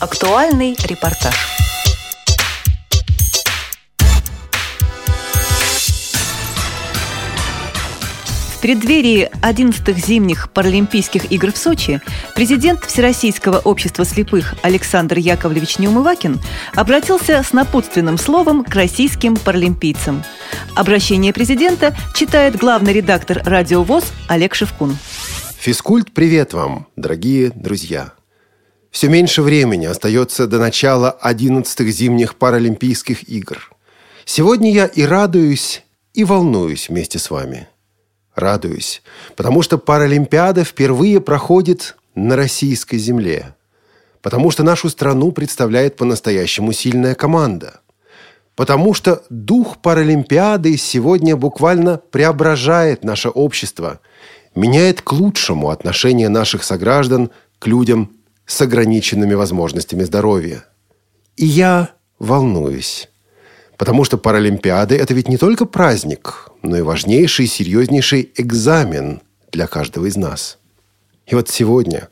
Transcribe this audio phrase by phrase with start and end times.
[0.00, 1.34] Актуальный репортаж.
[8.54, 12.00] В преддверии 11-х зимних Паралимпийских игр в Сочи
[12.36, 16.38] президент Всероссийского общества слепых Александр Яковлевич Неумывакин
[16.76, 20.22] обратился с напутственным словом к российским паралимпийцам.
[20.76, 24.96] Обращение президента читает главный редактор «Радио ВОЗ» Олег Шевкун.
[25.58, 28.12] Физкульт, привет вам, дорогие друзья!
[28.90, 33.70] Все меньше времени остается до начала 11-х зимних Паралимпийских игр.
[34.24, 35.82] Сегодня я и радуюсь,
[36.14, 37.68] и волнуюсь вместе с вами–
[38.38, 39.02] радуюсь,
[39.36, 43.54] потому что Паралимпиада впервые проходит на российской земле,
[44.22, 47.80] потому что нашу страну представляет по-настоящему сильная команда,
[48.56, 54.00] потому что дух Паралимпиады сегодня буквально преображает наше общество,
[54.54, 58.17] меняет к лучшему отношение наших сограждан к людям
[58.48, 60.64] с ограниченными возможностями здоровья.
[61.36, 63.08] И я волнуюсь.
[63.76, 69.20] Потому что Паралимпиады– это ведь не только праздник, но и важнейший серьезнейший экзамен
[69.52, 70.58] для каждого из нас.
[71.26, 72.08] И вот сегодня,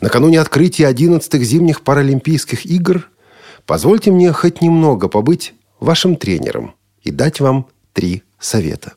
[0.00, 3.10] накануне открытия 11-х зимних Паралимпийских игр,
[3.66, 8.92] позвольте мне хоть немного побыть вашим тренером и дать вам три совета.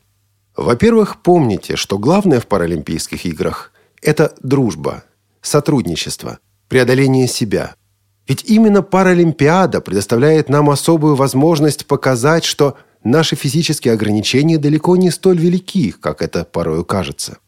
[0.56, 5.02] Во-первых, помните, что главное в Паралимпийских играх– это дружба,
[5.42, 7.74] сотрудничество, преодоление себя–
[8.26, 15.38] ведь именно Паралимпиада предоставляет нам особую возможность показать, что наши физические ограничения далеко не столь
[15.38, 17.38] велики, как это порою кажется.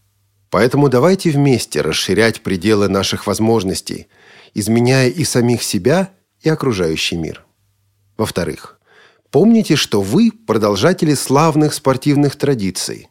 [0.51, 4.07] Поэтому давайте вместе расширять пределы наших возможностей,
[4.55, 7.45] изменяя и самих себя, и окружающий мир.
[8.17, 8.79] Во-вторых,
[9.31, 13.09] помните, что вы продолжатели славных спортивных традиций.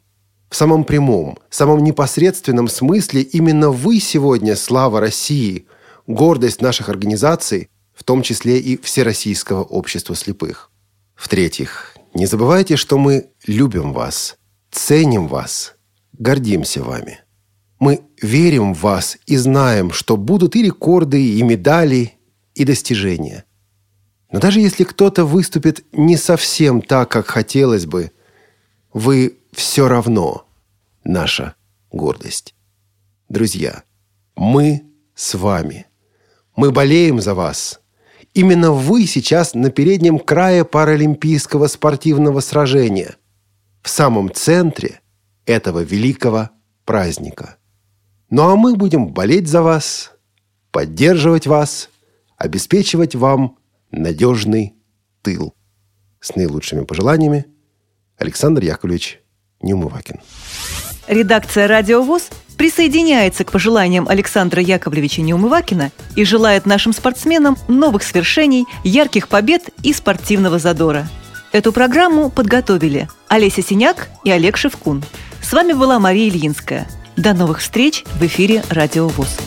[0.50, 5.68] В самом прямом, самом непосредственном смысле именно вы сегодня слава России–
[6.08, 10.72] гордость наших организаций, в том числе и Всероссийского общества слепых.
[11.16, 14.38] В-третьих, не забывайте, что мы любим вас,
[14.72, 15.76] ценим вас,
[16.14, 17.20] гордимся вами.
[17.80, 22.14] Мы верим в вас и знаем, что будут и рекорды, и медали,
[22.56, 23.44] и достижения.
[24.32, 28.12] Но даже если кто-то выступит не совсем так, как хотелось бы,
[28.94, 30.48] вы все равно
[31.04, 31.56] наша
[31.92, 32.56] гордость.
[33.30, 33.84] Друзья,
[34.36, 35.86] мы с вами–
[36.58, 37.80] мы болеем за вас.
[38.34, 43.16] Именно вы сейчас на переднем крае паралимпийского спортивного сражения,
[43.82, 45.00] в самом центре
[45.46, 46.50] этого великого
[46.84, 47.58] праздника.
[48.30, 50.12] Ну а мы будем болеть за вас,
[50.72, 51.90] поддерживать вас,
[52.38, 53.58] обеспечивать вам
[53.92, 54.76] надежный
[55.22, 55.54] тыл.
[56.20, 57.46] С наилучшими пожеланиями
[58.18, 59.22] Александр Яковлевич
[59.62, 60.20] Неумывакин.
[61.08, 68.66] Редакция «Радио ВОЗ» присоединяется к пожеланиям Александра Яковлевича Неумывакина и желает нашим спортсменам новых свершений,
[68.84, 71.08] ярких побед и спортивного задора.
[71.54, 75.02] Эту программу подготовили Олеся Синяк и Олег Шевкун.
[75.42, 76.88] С вами была Мария Ильинская.
[77.16, 79.38] До новых встреч в эфире «Радио ВОЗ».